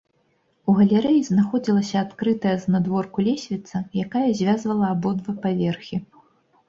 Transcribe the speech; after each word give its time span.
У 0.71 0.73
галерэі 0.77 1.19
знаходзілася 1.27 1.95
адкрытая 2.05 2.55
знадворку 2.65 3.27
лесвіца, 3.29 3.85
якая 4.07 4.25
звязвала 4.41 4.85
абодва 4.95 5.31
паверхі. 5.45 6.05